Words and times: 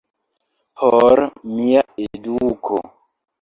Por 0.81 1.21
mia 1.59 1.83
eduko. 2.07 2.81